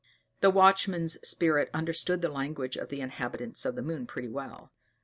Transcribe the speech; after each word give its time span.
The 0.39 0.49
watchman's 0.49 1.19
spirit 1.21 1.69
understood 1.75 2.23
the 2.23 2.29
language 2.31 2.75
of 2.75 2.89
the 2.89 3.01
inhabitants 3.01 3.65
of 3.65 3.75
the 3.75 3.83
moon 3.83 4.07
pretty 4.07 4.29
well. 4.29 4.71